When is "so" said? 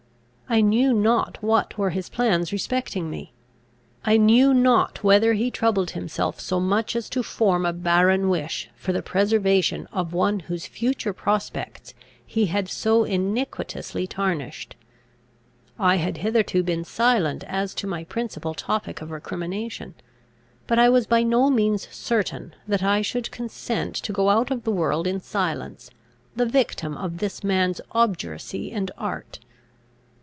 6.41-6.59, 12.67-13.05